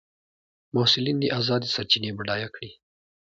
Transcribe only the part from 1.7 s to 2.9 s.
سرچینې بډایه کړي.